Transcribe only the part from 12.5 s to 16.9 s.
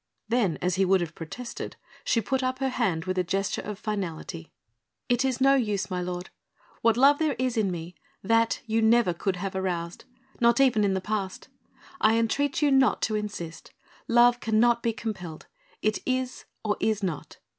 you not to insist. Love cannot be compelled. It is or